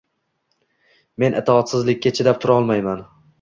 Men 1.23 1.37
itoatsizlikka 1.41 2.13
chidab 2.21 2.41
turolmayman. 2.47 3.07